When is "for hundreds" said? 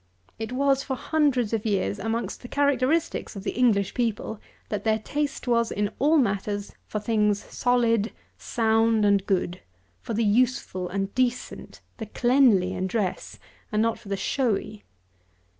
0.81-1.53